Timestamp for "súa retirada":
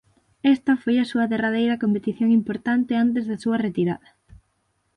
3.43-4.09